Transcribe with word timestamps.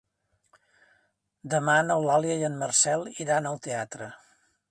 Demà 1.55 1.75
n'Eulàlia 1.89 2.39
i 2.41 2.47
en 2.49 2.57
Marcel 2.63 3.07
iran 3.27 3.51
al 3.53 3.63
teatre. 3.69 4.09